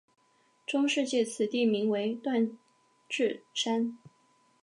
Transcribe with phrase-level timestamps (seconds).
[0.65, 2.55] 中世纪此地名为锻
[3.07, 3.99] 冶山。